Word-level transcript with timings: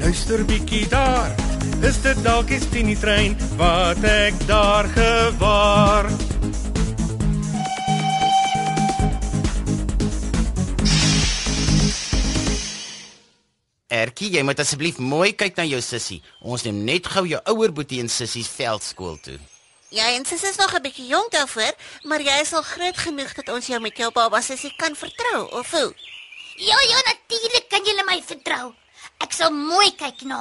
luister 0.00 0.44
bietjie 0.44 0.88
daar. 0.88 1.34
Is 1.84 2.00
dit 2.02 2.18
dalk 2.24 2.48
die 2.48 2.60
Tini 2.72 2.96
trein 2.96 3.36
wat 3.60 4.00
ek 4.04 4.36
daar 4.48 4.88
gewaar? 4.94 6.08
Ertjie, 13.90 14.30
jy 14.36 14.42
moet 14.46 14.60
asseblief 14.62 15.00
mooi 15.02 15.32
kyk 15.36 15.58
na 15.58 15.66
jou 15.68 15.80
sussie. 15.84 16.20
Ons 16.40 16.64
neem 16.64 16.84
net 16.86 17.08
gou 17.10 17.26
jou 17.28 17.40
ouer 17.52 17.72
boetie 17.74 18.00
en 18.00 18.08
sussie 18.08 18.46
veldskool 18.46 19.18
toe. 19.24 19.38
Ja, 19.90 20.06
en 20.14 20.24
sis 20.24 20.44
is 20.46 20.56
nog 20.56 20.72
'n 20.74 20.82
bietjie 20.82 21.06
jonk 21.06 21.32
daarvoor, 21.32 21.74
maar 22.02 22.22
jy 22.22 22.40
is 22.40 22.52
al 22.52 22.62
groot 22.62 22.96
genoeg 22.96 23.34
dat 23.34 23.48
ons 23.48 23.66
jou 23.66 23.80
met 23.80 23.96
jou 23.96 24.10
baba 24.12 24.40
sussie 24.40 24.72
kan 24.76 24.94
vertrou, 24.96 25.50
of 25.50 25.70
hoe? 25.70 25.92
Ja, 26.56 26.78
ja, 26.88 26.98
natuurlik 27.04 27.68
kan 27.68 27.84
julle 27.84 28.04
my 28.06 28.22
vertrou. 28.26 28.74
Ek 29.24 29.32
sal 29.36 29.52
mooi 29.54 29.90
kyk 29.96 30.24
na. 30.30 30.40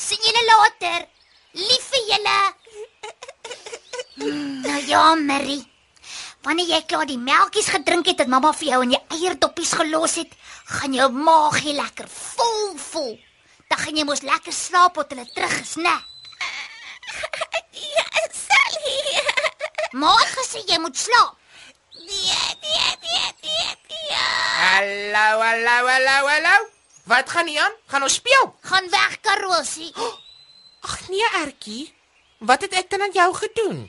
sien 0.00 0.18
julle 0.24 0.42
later. 0.48 1.06
Lief 1.54 1.88
vir 1.92 2.04
julle. 2.10 2.38
Hmm, 4.20 4.60
nou 4.62 4.80
ja, 4.86 5.14
Marie. 5.14 5.64
Wanneer 6.46 6.70
jy 6.72 6.80
klaar 6.88 7.06
die 7.08 7.18
melkies 7.20 7.68
gedrink 7.68 8.06
het 8.08 8.22
en 8.24 8.30
mamma 8.32 8.52
vir 8.56 8.70
jou 8.70 8.78
in 8.86 8.94
jou 8.94 9.00
eierdoppies 9.16 9.74
gelos 9.76 10.14
het, 10.22 10.30
gaan 10.78 10.94
jou 10.96 11.08
maagie 11.12 11.74
lekker 11.76 12.08
vol 12.08 12.78
voel. 12.80 13.12
Dan 13.68 13.78
gaan 13.82 14.00
jy 14.00 14.06
mos 14.08 14.22
lekker 14.24 14.52
slaap 14.56 14.94
tot 14.96 15.12
hulle 15.12 15.26
terug 15.34 15.58
is, 15.60 15.76
né? 15.76 15.96
Ja, 17.80 18.04
Sally. 18.34 19.20
Maar 19.92 20.18
het 20.22 20.32
gesê 20.38 20.62
jy 20.68 20.78
moet 20.80 20.96
slaap. 20.98 21.36
Nee, 22.00 22.56
nee, 22.64 22.90
nee, 23.04 23.30
nee, 23.44 23.72
nee. 23.90 24.18
Hallo, 24.60 25.40
hallo, 25.44 25.76
hallo, 25.86 26.16
hallo. 26.28 26.69
Wat 27.10 27.30
gaan 27.30 27.44
nie 27.44 27.58
aan? 27.60 27.72
Gaan 27.90 28.02
ons 28.06 28.14
speel? 28.14 28.54
Gaan 28.60 28.90
weg, 28.90 29.20
Karosie. 29.20 29.90
Ag 30.86 31.08
nee, 31.08 31.26
Ertjie. 31.42 31.94
Wat 32.38 32.62
het 32.62 32.76
ek 32.78 32.90
dan 32.90 33.02
aan 33.02 33.16
jou 33.16 33.30
gedoen? 33.34 33.80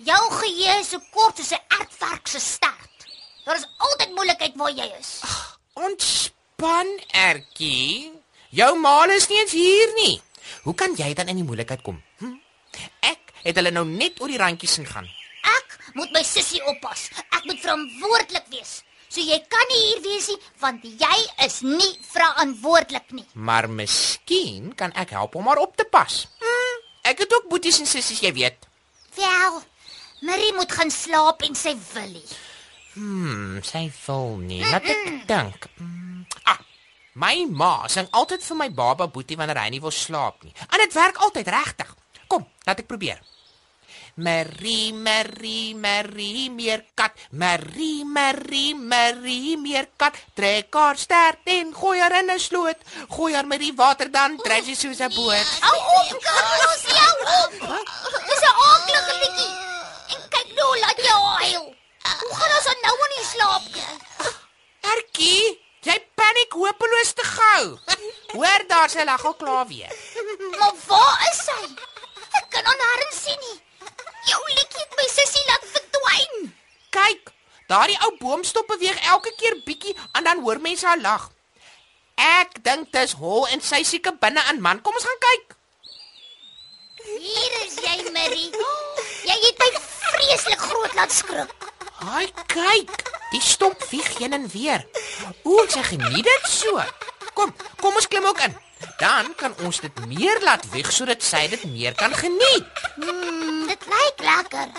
Jou 0.00 0.20
geheue 0.32 0.78
is 0.80 0.88
so 0.94 1.02
kort 1.12 1.36
soos 1.36 1.52
'n 1.52 1.60
ertvark 1.76 2.26
se 2.26 2.40
stert. 2.40 3.04
Daar 3.44 3.60
is 3.60 3.68
altyd 3.76 4.14
moeilikheid 4.16 4.56
waar 4.56 4.72
jy 4.72 4.88
is. 4.98 5.20
Ontspan, 5.76 6.88
Ertjie. 7.12 8.12
Jou 8.48 8.72
ma 8.78 9.04
is 9.12 9.28
nie 9.28 9.40
eens 9.40 9.52
hier 9.52 9.92
nie. 9.94 10.22
Hoe 10.62 10.74
kan 10.74 10.96
jy 10.96 11.12
dan 11.14 11.28
in 11.28 11.36
die 11.36 11.44
moeilikheid 11.44 11.82
kom? 11.82 12.02
Hm? 12.18 12.40
Ek 13.00 13.32
het 13.42 13.56
hulle 13.56 13.70
nou 13.70 13.84
net 13.84 14.20
oor 14.20 14.28
die 14.28 14.40
randjies 14.40 14.72
sien 14.72 14.86
gaan. 14.86 15.08
Ek 15.42 15.78
moet 15.92 16.12
my 16.12 16.22
sussie 16.22 16.64
oppas. 16.64 17.10
Ek 17.28 17.44
moet 17.44 17.60
verantwoordelik 17.60 18.48
wees. 18.48 18.82
So 19.10 19.22
jy 19.26 19.40
kan 19.50 19.66
nie 19.72 19.80
hier 19.88 20.02
wees 20.04 20.28
nie 20.30 20.38
want 20.62 20.84
jy 20.86 21.16
is 21.46 21.60
nie 21.66 21.90
verantwoordelik 22.12 23.08
nie. 23.16 23.26
Maar 23.34 23.66
miskien 23.66 24.70
kan 24.78 24.94
ek 24.94 25.16
help 25.16 25.34
om 25.34 25.48
haar 25.50 25.58
op 25.64 25.74
te 25.76 25.86
pas. 25.90 26.20
Hm, 26.38 26.76
ek 27.10 27.24
het 27.24 27.34
ook 27.34 27.48
boeties 27.50 27.80
en 27.82 27.90
sissies, 27.90 28.22
jy 28.22 28.30
weet. 28.36 28.68
Wel, 29.16 29.58
Marie 30.22 30.52
moet 30.54 30.70
gaan 30.72 30.92
slaap 30.94 31.42
en 31.42 31.58
sy 31.58 31.74
wil 31.94 32.14
nie. 32.14 32.28
Hm, 32.94 33.58
sy 33.66 33.82
wil 34.06 34.36
nie. 34.44 34.62
Laat 34.62 34.86
ek 34.94 35.26
dink. 35.26 35.66
Mm, 35.82 36.22
ah, 36.52 36.60
my 37.18 37.34
ma 37.50 37.72
sing 37.90 38.06
altyd 38.14 38.46
vir 38.46 38.60
my 38.62 38.70
baba 38.70 39.10
boetie 39.10 39.38
wanneer 39.40 39.58
hy 39.64 39.74
nie 39.74 39.82
wil 39.82 39.94
slaap 39.94 40.44
nie. 40.46 40.54
En 40.70 40.78
dit 40.84 40.94
werk 40.94 41.18
altyd 41.26 41.50
regtig. 41.50 41.94
Kom, 42.30 42.46
laat 42.62 42.78
ek 42.84 42.90
probeer. 42.90 43.18
Marie, 44.20 44.92
Marie, 44.92 45.74
Marie, 45.74 46.50
meerkat. 46.50 47.12
Marie, 47.32 48.04
Marie, 48.04 48.74
Marie, 48.74 49.56
meerkat. 49.56 50.12
Trek 50.36 50.74
haar 50.76 50.96
stert 51.00 51.48
en 51.48 51.72
gooi 51.74 51.98
haar 52.00 52.18
in 52.20 52.30
'n 52.30 52.38
sloot. 52.38 52.76
Gooi 53.16 53.34
haar 53.34 53.46
met 53.46 53.60
die 53.60 53.72
water 53.74 54.10
dan 54.10 54.36
trek 54.36 54.64
sy 54.64 54.74
soos 54.74 55.00
'n 55.00 55.14
boot. 55.14 55.48
Hou 55.60 55.78
op, 55.98 56.10
Carlos, 56.26 56.82
hou 57.00 57.16
op. 57.40 57.52
Dis 58.28 58.42
'n 58.44 58.56
aardige 58.68 59.14
liedjie. 59.22 59.52
En 60.14 60.20
kyk 60.34 60.48
nou, 60.58 60.70
laat 60.80 60.98
jy 61.06 61.16
huil. 61.40 61.74
Hoe 62.20 62.34
gaan 62.38 62.52
ons 62.56 62.68
nou 62.82 62.96
in 63.06 63.12
die 63.16 63.26
slaap 63.32 63.64
kry? 63.72 63.94
Ertjie, 64.92 65.60
jy 65.80 65.98
paniek 66.14 66.52
hopeloos 66.52 67.12
te 67.12 67.24
gou. 67.24 67.78
Hoor 68.32 68.62
daar 68.68 68.90
sy 68.90 69.04
lag 69.04 69.24
al 69.24 69.34
klaar 69.34 69.66
weer. 69.66 69.92
Maar 70.58 70.74
waar 70.86 71.16
is 71.30 71.38
sy? 71.44 71.62
Ek 72.38 72.46
kan 72.50 72.64
haar 72.64 72.78
nêrens 72.82 73.22
sien 73.24 73.40
nie. 73.46 73.58
Jou 74.28 74.40
liedjie 74.54 74.82
het 74.82 74.96
my 74.98 75.06
sussie 75.08 75.44
laat 75.48 75.64
verdwyn. 75.74 76.50
Kyk, 76.94 77.32
daardie 77.70 77.98
ou 78.06 78.16
boomstop 78.18 78.66
beweeg 78.72 78.98
elke 79.12 79.32
keer 79.38 79.56
bietjie 79.64 79.94
en 80.18 80.26
dan 80.26 80.42
hoor 80.42 80.60
mense 80.60 80.86
haar 80.86 81.00
lag. 81.00 81.30
Ek 82.20 82.58
dink 82.66 82.90
dis 82.92 83.14
hol 83.22 83.46
en 83.54 83.62
sy 83.64 83.80
seker 83.86 84.18
binne 84.20 84.42
in 84.52 84.60
man. 84.60 84.82
Kom 84.84 84.96
ons 84.98 85.06
gaan 85.08 85.22
kyk. 85.26 85.56
Hier 87.00 87.54
is 87.64 87.78
jy, 87.80 87.94
Marie. 88.12 88.50
Jy 89.24 89.36
het 89.46 89.62
my 89.62 89.70
vreeslik 89.80 90.66
groot 90.68 90.96
laat 90.98 91.14
skrik. 91.14 91.54
Haai, 92.00 92.26
kyk. 92.52 92.92
Die 93.30 93.42
stomp 93.44 93.82
vlieg 93.88 94.08
heen 94.18 94.36
en 94.36 94.46
weer. 94.52 94.84
Ooh, 95.44 95.64
sy 95.68 95.82
geniet 95.86 96.26
dit 96.26 96.50
so. 96.50 96.82
Kom, 97.36 97.54
kom 97.80 97.96
ons 97.96 98.08
klim 98.10 98.26
ook 98.28 98.40
in. 98.44 98.56
Dan 99.00 99.32
kan 99.40 99.54
ons 99.64 99.80
dit 99.80 100.06
meer 100.08 100.40
laat 100.44 100.64
wieg 100.74 100.88
sodat 100.92 101.24
sy 101.24 101.46
dit 101.52 101.66
meer 101.72 101.96
kan 101.96 102.12
geniet. 102.16 102.68
Mm, 102.96 103.68
dit 103.68 103.90
lyk 103.92 104.24
lekker. 104.24 104.72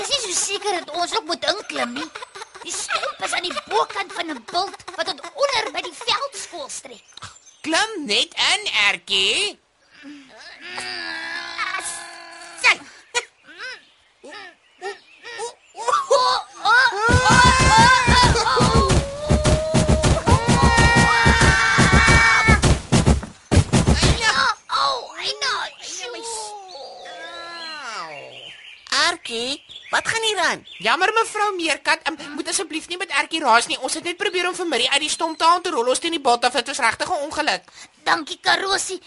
Is 0.00 0.08
nie 0.08 0.20
so 0.24 0.32
seker 0.32 0.78
dat 0.78 0.90
ons 0.96 1.16
ook 1.16 1.26
moet 1.28 1.44
inklim 1.52 1.92
nie. 1.98 2.08
Die 2.62 2.72
stomp 2.72 3.24
is 3.26 3.34
aan 3.36 3.44
die 3.48 3.56
bokant 3.68 4.12
van 4.16 4.32
'n 4.32 4.44
bult 4.52 4.84
wat 4.96 5.06
tot 5.06 5.20
onder 5.44 5.72
by 5.76 5.82
die 5.88 5.96
veldskool 6.04 6.68
strek. 6.68 7.04
Klim 7.60 7.92
net 8.06 8.32
in, 8.52 8.62
Ertjie. 8.88 9.58
Sy. 10.00 11.19
Aan? 30.50 30.66
Jammer 30.82 31.12
mevrou 31.14 31.48
Meerkat, 31.56 32.02
um, 32.08 32.18
moet 32.34 32.48
asseblief 32.50 32.88
nie 32.90 32.98
met 33.00 33.12
Ertjie 33.20 33.40
raas 33.44 33.68
nie. 33.70 33.78
Ons 33.86 33.96
het 33.98 34.06
net 34.06 34.18
probeer 34.20 34.48
om 34.48 34.56
vir 34.56 34.68
Marie 34.68 34.90
uit 34.90 35.04
die 35.04 35.12
stomp 35.12 35.38
te 35.38 35.46
haal 35.46 35.62
te 35.64 35.72
rol 35.74 35.90
ons 35.92 36.02
teen 36.02 36.16
die 36.16 36.22
bot 36.22 36.44
af. 36.46 36.56
Dit 36.58 36.70
was 36.72 36.82
regtig 36.86 37.08
'n 37.08 37.24
ongeluk. 37.26 37.64
Dankie 38.04 38.38
Karosie. 38.42 39.00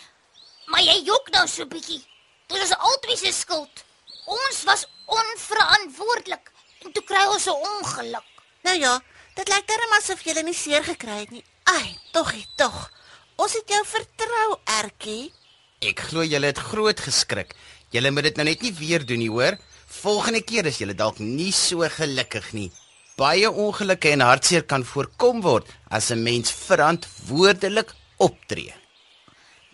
Maar 0.72 0.82
jy 0.82 0.98
jok 1.04 1.30
nou 1.32 1.48
so 1.48 1.66
bietjie. 1.66 2.02
Dit 2.48 2.62
is 2.64 2.76
altyd 2.78 3.18
se 3.20 3.32
skuld. 3.32 3.84
Ons 4.26 4.64
was 4.64 4.88
onverantwoordelik 5.06 6.52
en 6.86 6.92
toe 6.92 7.04
kry 7.04 7.26
ons 7.26 7.46
'n 7.48 7.60
ongeluk. 7.76 8.28
Nou 8.64 8.78
ja, 8.80 9.02
dit 9.36 9.48
lyk 9.48 9.68
darem 9.68 9.94
asof 9.98 10.22
jy 10.24 10.42
nie 10.42 10.54
seer 10.54 10.84
gekry 10.84 11.20
het 11.20 11.32
nie. 11.32 11.44
Ai, 11.64 11.98
toggie, 12.12 12.48
tog. 12.56 12.92
Ons 13.36 13.54
het 13.54 13.70
jou 13.70 13.84
vertrou, 13.86 14.60
Ertjie. 14.66 15.34
Ek 15.82 16.00
glo 16.00 16.24
julle 16.24 16.46
het 16.46 16.58
groot 16.58 17.00
geskrik. 17.00 17.56
Julle 17.90 18.12
moet 18.12 18.24
dit 18.24 18.36
nou 18.36 18.46
net 18.46 18.62
nie 18.62 18.74
weer 18.74 19.06
doen 19.06 19.20
nie, 19.20 19.30
hoor? 19.30 19.58
Volgende 20.02 20.42
keer 20.42 20.66
is 20.66 20.80
julle 20.82 20.96
dalk 20.98 21.20
nie 21.20 21.52
so 21.54 21.86
gelukkig 21.98 22.52
nie. 22.58 22.70
Baie 23.18 23.50
ongelukke 23.50 24.10
en 24.16 24.26
hartseer 24.26 24.66
kan 24.66 24.84
voorkom 24.84 25.42
word 25.46 25.68
as 25.90 26.12
'n 26.12 26.24
mens 26.24 26.52
verantwoordelik 26.52 27.94
optree. 28.18 28.74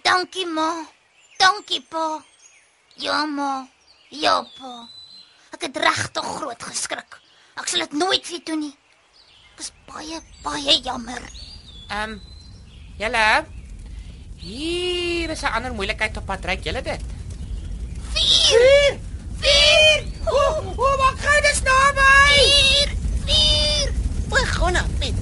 Dankie 0.04 0.46
ma. 0.46 0.86
Dankie 1.38 1.82
pa. 1.82 2.24
Ja 2.96 3.26
ma. 3.26 3.68
Ja 4.10 4.42
pa. 4.58 4.90
Ek 5.54 5.62
het 5.62 5.78
regtig 5.78 6.26
groot 6.36 6.64
geskrik. 6.64 7.22
Ek 7.56 7.68
sal 7.68 7.80
dit 7.80 7.94
nooit 7.94 8.30
weer 8.30 8.44
doen 8.44 8.60
nie. 8.60 8.76
Dis 9.58 9.72
baie 9.88 10.22
baie 10.44 10.82
jammer. 10.84 11.24
Ehm 11.90 12.12
um, 12.12 12.22
julle 12.98 13.46
Hier 14.40 15.30
is 15.30 15.42
'n 15.44 15.52
ander 15.52 15.74
moeilikheid 15.74 16.18
op 16.18 16.26
pad, 16.26 16.46
ryk 16.46 16.64
julle 16.64 16.82
dit? 16.82 17.02
4 18.14 19.00
4 19.42 20.09
O, 20.26 20.42
o, 20.76 20.88
wat 20.98 21.16
gaan 21.24 21.42
dit 21.42 21.62
naby? 21.64 22.12
4 22.76 22.90
4 23.26 23.92
O, 24.30 24.46
gonna, 24.58 24.84
Piet. 25.00 25.16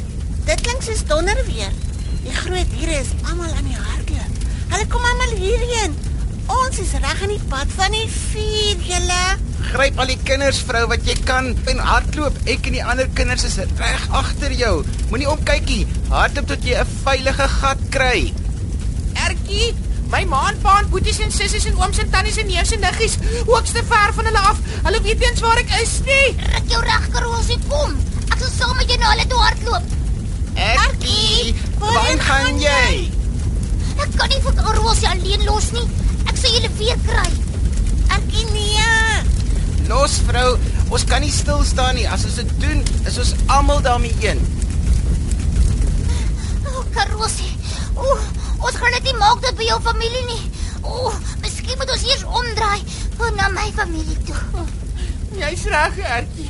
Dit 0.45 0.61
klink 0.61 0.81
soos 0.81 1.03
donder 1.05 1.39
weer. 1.45 1.71
Die 2.23 2.35
groot 2.35 2.69
diere 2.75 2.99
is 2.99 3.13
almal 3.29 3.51
aan 3.53 3.67
die 3.67 3.77
hardloop. 3.77 4.45
Hulle 4.73 4.87
kom 4.91 5.05
almal 5.11 5.35
hierheen. 5.39 5.95
Ons 6.47 6.79
is 6.79 6.93
reg 7.03 7.21
aan 7.21 7.33
die 7.33 7.43
pad 7.51 7.71
van 7.75 7.91
die 7.91 8.07
vuur, 8.07 8.83
julle. 8.87 9.21
Gryp 9.67 9.97
al 9.99 10.11
die 10.13 10.19
kinders, 10.23 10.61
vrou, 10.63 10.85
wat 10.87 11.03
jy 11.07 11.15
kan 11.27 11.51
en 11.67 11.81
hardloop. 11.83 12.35
Ek 12.47 12.69
en 12.69 12.77
die 12.79 12.83
ander 12.83 13.09
kinders 13.19 13.43
is 13.47 13.59
reg 13.79 14.05
agter 14.15 14.55
jou. 14.55 14.73
Moenie 15.11 15.29
omkykie. 15.31 15.83
Hardloop 16.11 16.47
tot 16.53 16.63
jy 16.63 16.79
'n 16.79 16.93
veilige 17.03 17.47
gat 17.59 17.81
kry. 17.91 18.31
My 20.11 20.23
ma 20.25 20.45
en 20.49 20.59
pa 20.63 20.77
en 20.79 20.89
boeties 20.89 21.19
en 21.19 21.31
sissies 21.35 21.65
en 21.67 21.75
ooms 21.81 21.97
en 21.99 22.09
tannies 22.09 22.37
en 22.39 22.47
neefs 22.47 22.71
en 22.75 22.79
niggies, 22.79 23.17
hoogste 23.49 23.83
ver 23.89 24.13
van 24.15 24.29
hulle 24.29 24.43
af. 24.51 24.61
Hulle 24.85 25.01
weet 25.03 25.19
nie 25.19 25.27
eens 25.27 25.43
waar 25.43 25.59
ek 25.59 25.73
is 25.81 25.97
nie. 26.07 26.27
Ruk 26.53 26.71
jou 26.71 26.81
reg 26.85 27.09
karoosie 27.15 27.59
kom. 27.67 27.97
Ek 28.31 28.39
sal 28.39 28.53
saam 28.53 28.75
met 28.79 28.87
jou 28.91 28.99
na 29.01 29.11
hulle 29.11 29.27
toe 29.27 29.41
hardloop. 29.43 29.95
Erkie, 30.67 31.55
waarheen 31.81 32.23
gaan 32.29 32.61
jy? 32.63 32.87
Ek 33.97 34.15
kan 34.15 34.31
nie 34.31 34.39
vir 34.45 34.55
karoosie 34.61 35.11
alleen 35.11 35.43
los 35.49 35.69
nie. 35.75 35.83
Ek 36.29 36.39
sal 36.39 36.55
julle 36.55 36.71
weer 36.79 37.03
kry. 37.09 37.27
Erkie 38.15 38.47
nee. 38.53 38.87
Los, 39.91 40.21
vrou. 40.27 40.55
Ons 40.87 41.03
kan 41.07 41.23
nie 41.23 41.33
stil 41.35 41.61
staan 41.67 41.99
nie. 41.99 42.07
As 42.07 42.23
ons 42.27 42.39
dit 42.39 42.55
doen, 42.63 42.79
is 43.07 43.19
ons 43.19 43.35
almal 43.51 43.83
daarmee 43.83 44.15
een. 44.23 44.39
O, 46.71 46.87
karoosie. 46.95 47.51
O, 47.95 48.15
ons 48.59 48.75
gaan 48.75 48.95
dit 48.97 49.03
nie 49.09 49.17
maak 49.17 49.41
dit 49.41 49.55
by 49.55 49.67
jou 49.69 49.79
familie 49.81 50.25
nie. 50.25 50.43
O, 50.81 51.11
miskien 51.41 51.77
moet 51.77 51.91
ons 51.91 52.05
eers 52.07 52.23
omdraai 52.23 52.81
na 53.37 53.49
my 53.53 53.71
familie 53.75 54.17
toe. 54.25 54.65
Jy's 55.37 55.65
reg, 55.71 55.97
Ertjie. 55.97 56.49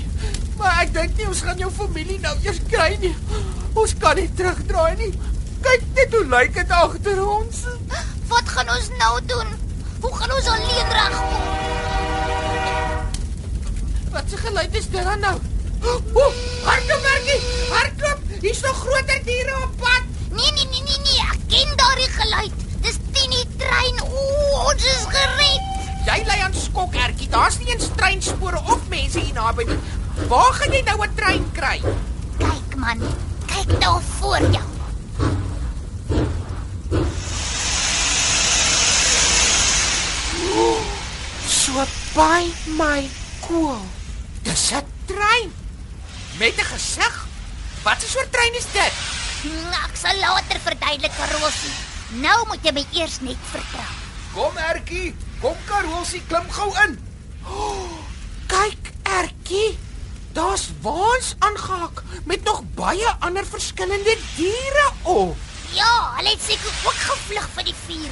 Maar 0.57 0.83
ek 0.83 0.93
dink 0.95 1.17
nie 1.17 1.27
ons 1.29 1.41
gaan 1.45 1.59
jou 1.61 1.69
familie 1.73 2.19
nou 2.23 2.33
eers 2.45 2.59
kry 2.71 2.93
nie. 3.01 3.13
Ons 3.77 3.93
kan 4.01 4.17
nie 4.17 4.27
terugdraai 4.37 4.95
nie. 5.01 5.11
Kyk 5.65 5.85
net 5.97 6.15
hoe 6.15 6.23
lyk 6.31 6.53
dit 6.55 6.73
agter 6.79 7.21
ons. 7.23 7.63
Wat 8.31 8.53
gaan 8.55 8.71
ons 8.73 8.89
nou 9.01 9.13
doen? 9.31 9.53
Hoe 10.03 10.13
gaan 10.15 10.33
ons 10.37 10.49
alleen 10.53 10.93
regkom? 10.97 11.45
Wat 14.15 14.33
'n 14.33 14.43
geluid 14.45 14.75
is 14.75 14.89
dit 14.89 15.03
dan 15.03 15.19
nou? 15.19 15.37
O, 16.13 16.23
hardloop, 16.63 17.03
Ertjie. 17.13 17.41
Hardloop. 17.69 18.19
Hier's 18.41 18.61
nog 18.61 18.77
groter 18.79 19.21
diere 19.25 19.55
op 19.63 19.77
pad. 19.77 20.03
Nee, 20.31 20.51
nee, 20.51 20.67
nee, 20.71 20.76
ken 21.57 21.75
daardie 21.75 22.09
geluid. 22.09 22.53
Dis 22.81 22.97
Tini 23.11 23.43
trein. 23.57 24.01
O, 24.03 24.25
ons 24.69 24.83
is 24.85 25.05
gered. 25.09 25.63
Jy 26.07 26.17
lê 26.29 26.37
aan 26.45 26.55
skok, 26.55 26.95
Ertjie. 26.95 27.29
Daar's 27.33 27.57
nie 27.61 27.71
eens 27.73 27.89
treinspore 27.97 28.61
of 28.69 28.85
mense 28.91 29.19
hier 29.19 29.33
naby 29.35 29.65
nie. 29.67 29.79
Waar 30.29 30.53
gaan 30.59 30.73
jy 30.73 30.83
nou 30.85 31.01
'n 31.03 31.15
trein 31.15 31.45
kry? 31.57 31.77
Kyk 32.37 32.75
man, 32.77 33.01
kyk 33.49 33.79
daar 33.81 34.01
voor 34.19 34.41
jou. 34.53 34.67
So 41.47 41.85
by 42.13 42.49
my 42.77 43.09
cool. 43.47 43.81
Dis 44.43 44.71
'n 44.71 44.85
trein 45.05 45.53
met 46.39 46.57
'n 46.57 46.69
gesig. 46.73 47.27
Wat 47.83 47.97
'n 48.03 48.09
soort 48.09 48.31
trein 48.31 48.53
is 48.55 48.65
dit? 48.71 48.93
Ek 49.83 49.95
sal 49.99 50.19
later 50.19 50.59
verduidelik, 50.63 51.17
Rosie. 51.33 51.73
Nou 52.23 52.37
moet 52.47 52.63
jy 52.63 52.73
my 52.75 52.85
eers 52.95 53.19
net 53.25 53.49
vertrou. 53.51 53.89
Kom 54.35 54.57
Ertjie, 54.61 55.15
kom 55.41 55.57
Karolsie, 55.67 56.21
klim 56.29 56.47
gou 56.53 56.69
in. 56.85 56.97
Kyk, 58.51 58.93
Ertjie. 59.17 59.75
Daar's 60.37 60.67
waans 60.85 61.33
aangehak 61.39 62.03
met 62.29 62.43
nog 62.45 62.61
baie 62.77 63.13
ander 63.25 63.45
verskillende 63.45 64.17
diere 64.35 64.87
op. 65.01 65.37
Ja, 65.73 65.93
hulle 66.15 66.29
het 66.29 66.43
seker 66.45 66.73
ook 66.85 66.99
gevlug 67.09 67.47
vir 67.55 67.67
die 67.71 67.77
vuur. 67.85 68.11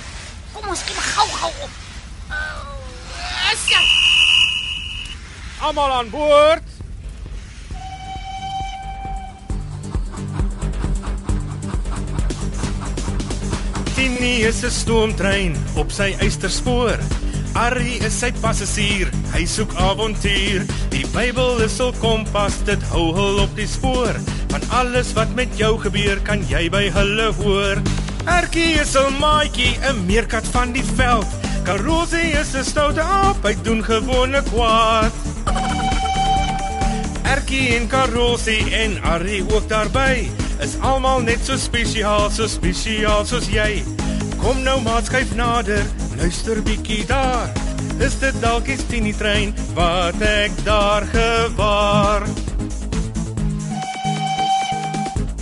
Kom 0.55 0.67
ons 0.73 0.83
klim 0.87 1.03
gou-gou 1.11 1.51
op. 1.67 1.69
Asa. 3.51 3.83
Almal 5.59 5.91
aan 5.99 6.09
boord. 6.09 6.74
Tini 13.95 14.43
is 14.43 14.63
'n 14.63 14.71
stoomtrein 14.71 15.55
op 15.75 15.91
sy 15.91 16.15
eysterspoor. 16.19 16.99
Arrie 17.55 18.03
is 18.03 18.19
sy 18.19 18.31
passasier, 18.43 19.07
hy 19.31 19.45
soek 19.45 19.71
avontuur. 19.79 20.65
Die 20.91 21.05
Bybel 21.13 21.61
is 21.63 21.77
hul 21.79 21.93
kompas, 22.01 22.57
dit 22.67 22.83
hou 22.91 23.13
hul 23.15 23.39
op 23.39 23.55
die 23.55 23.67
spoor. 23.67 24.19
Van 24.51 24.61
alles 24.69 25.13
wat 25.15 25.31
met 25.35 25.55
jou 25.57 25.79
gebeur, 25.79 26.19
kan 26.27 26.43
jy 26.49 26.67
by 26.69 26.89
hulle 26.91 27.31
hoor. 27.39 27.79
Erkie 28.27 28.75
is 28.81 28.95
'n 28.97 29.15
maatjie, 29.19 29.79
'n 29.79 30.05
meerkat 30.05 30.47
van 30.51 30.73
die 30.73 30.87
veld. 30.95 31.27
Karosie 31.63 32.35
is 32.35 32.53
'n 32.53 32.63
stoute 32.63 33.01
aap, 33.01 33.43
hy 33.43 33.55
doen 33.63 33.83
gewone 33.83 34.43
kwaad. 34.51 35.13
Erkie 37.23 37.75
en 37.75 37.87
Karosie 37.87 38.75
en 38.75 39.01
Arrie 39.03 39.43
ook 39.47 39.69
daarby. 39.69 40.44
Is 40.63 40.77
almal 40.79 41.21
net 41.21 41.43
so 41.43 41.57
spesiaal, 41.59 42.29
so 42.31 42.47
spesiaal 42.47 43.25
soos 43.27 43.49
jy. 43.51 43.83
Kom 44.39 44.61
nou 44.63 44.77
maat 44.85 45.09
skuif 45.09 45.33
nader, 45.35 45.83
luister 46.19 46.61
bietjie 46.63 47.03
daar. 47.09 47.51
Is 48.03 48.17
dit 48.19 48.35
dalk 48.43 48.67
die 48.67 48.79
Tini 48.89 49.13
trein 49.15 49.53
wat 49.75 50.19
ek 50.23 50.55
daar 50.67 51.07
gewaar? 51.11 52.27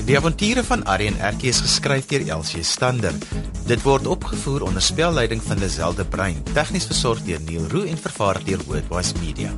Die 0.04 0.18
avonture 0.19 0.65
van 0.68 0.83
Arrie 0.83 1.07
en 1.07 1.19
Ertjie 1.24 1.54
is 1.54 1.62
geskryf 1.63 2.09
deur 2.12 2.25
Elsie 2.36 2.63
Stander. 2.68 3.16
Dit 3.69 3.86
word 3.86 4.09
opgevoer 4.09 4.66
onder 4.68 4.83
spelleiding 4.83 5.42
van 5.45 5.62
Lazelle 5.63 5.95
de 5.95 6.06
Bruin, 6.06 6.44
tegnies 6.54 6.89
versorg 6.89 7.24
deur 7.24 7.39
Neil 7.48 7.69
Roo 7.71 7.88
en 7.88 7.98
vervaar 7.98 8.42
deur 8.44 8.59
Worldwide 8.68 9.19
Media. 9.24 9.54